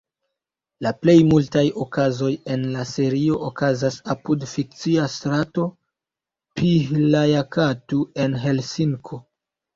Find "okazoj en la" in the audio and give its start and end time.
1.83-2.85